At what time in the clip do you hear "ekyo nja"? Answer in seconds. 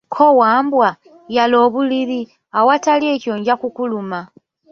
3.15-3.55